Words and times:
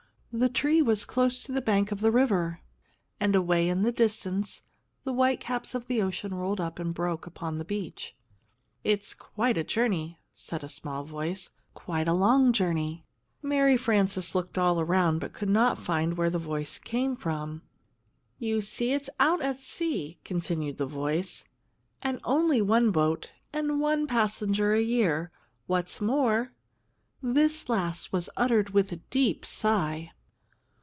The 0.33 0.47
tree 0.47 0.81
was 0.81 1.03
close 1.03 1.43
to 1.43 1.51
the 1.51 1.61
bank 1.61 1.91
of 1.91 1.99
the 1.99 2.09
river, 2.09 2.61
and 3.19 3.35
away 3.35 3.67
in 3.67 3.81
the 3.81 3.91
distance 3.91 4.61
the 5.03 5.11
whitecaps 5.11 5.75
of 5.75 5.87
the 5.87 6.01
ocean 6.01 6.33
rolled 6.33 6.61
up 6.61 6.79
and 6.79 6.93
broke 6.93 7.27
upon 7.27 7.57
the 7.57 7.65
beach. 7.65 8.15
"It's 8.85 9.13
quite 9.13 9.57
a 9.57 9.65
journey," 9.65 10.19
said 10.33 10.63
a 10.63 10.69
small 10.69 11.03
voice, 11.03 11.49
"quite 11.73 12.07
a 12.07 12.13
long 12.13 12.53
journey." 12.53 13.03
Mary 13.41 13.75
Frances 13.75 14.33
looked 14.33 14.57
all 14.57 14.79
around, 14.79 15.19
but 15.19 15.33
could 15.33 15.49
not 15.49 15.77
find 15.83 16.15
where 16.15 16.29
the 16.29 16.39
voice 16.39 16.79
came 16.79 17.17
from. 17.17 17.63
"You 18.39 18.61
see, 18.61 18.93
it's 18.93 19.09
out 19.19 19.41
at 19.41 19.59
sea," 19.59 20.17
continued 20.23 20.77
the 20.77 20.85
voice; 20.87 21.43
"and 22.01 22.21
only 22.23 22.61
one 22.61 22.91
boat 22.91 23.31
and 23.51 23.81
one 23.81 24.07
passenger 24.07 24.71
a 24.71 24.79
year. 24.81 25.29
What's 25.67 25.99
more" 25.99 26.53
This 27.37 27.67
last 27.67 28.13
was 28.13 28.29
uttered 28.37 28.69
with 28.69 28.93
a 28.93 29.03
deep 29.11 29.45
sigh. 29.45 30.13